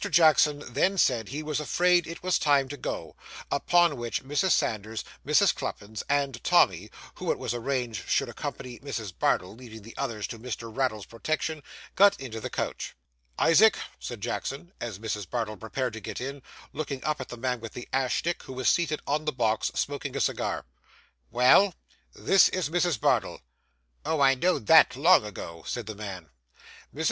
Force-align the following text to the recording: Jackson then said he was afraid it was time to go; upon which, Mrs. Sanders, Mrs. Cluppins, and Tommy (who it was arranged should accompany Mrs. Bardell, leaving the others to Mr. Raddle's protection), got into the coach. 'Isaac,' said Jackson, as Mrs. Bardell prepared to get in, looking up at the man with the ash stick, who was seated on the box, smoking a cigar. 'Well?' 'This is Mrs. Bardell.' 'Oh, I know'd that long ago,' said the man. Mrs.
Jackson 0.09 0.63
then 0.67 0.97
said 0.97 1.29
he 1.29 1.43
was 1.43 1.59
afraid 1.59 2.07
it 2.07 2.23
was 2.23 2.39
time 2.39 2.67
to 2.69 2.75
go; 2.75 3.15
upon 3.51 3.97
which, 3.97 4.23
Mrs. 4.23 4.49
Sanders, 4.49 5.03
Mrs. 5.23 5.53
Cluppins, 5.53 6.01
and 6.09 6.43
Tommy 6.43 6.89
(who 7.13 7.31
it 7.31 7.37
was 7.37 7.53
arranged 7.53 8.09
should 8.09 8.27
accompany 8.27 8.79
Mrs. 8.79 9.13
Bardell, 9.15 9.55
leaving 9.55 9.83
the 9.83 9.95
others 9.97 10.25
to 10.25 10.39
Mr. 10.39 10.75
Raddle's 10.75 11.05
protection), 11.05 11.61
got 11.95 12.19
into 12.19 12.41
the 12.41 12.49
coach. 12.49 12.95
'Isaac,' 13.37 13.77
said 13.99 14.21
Jackson, 14.21 14.71
as 14.81 14.97
Mrs. 14.97 15.29
Bardell 15.29 15.55
prepared 15.55 15.93
to 15.93 15.99
get 15.99 16.19
in, 16.19 16.41
looking 16.73 17.03
up 17.03 17.21
at 17.21 17.29
the 17.29 17.37
man 17.37 17.59
with 17.59 17.73
the 17.73 17.87
ash 17.93 18.17
stick, 18.17 18.41
who 18.41 18.53
was 18.53 18.67
seated 18.67 19.01
on 19.05 19.25
the 19.25 19.31
box, 19.31 19.67
smoking 19.75 20.15
a 20.17 20.19
cigar. 20.19 20.65
'Well?' 21.29 21.75
'This 22.15 22.49
is 22.49 22.69
Mrs. 22.71 22.99
Bardell.' 22.99 23.41
'Oh, 24.03 24.19
I 24.19 24.33
know'd 24.33 24.65
that 24.65 24.95
long 24.95 25.23
ago,' 25.23 25.63
said 25.67 25.85
the 25.85 25.93
man. 25.93 26.31
Mrs. 26.91 26.99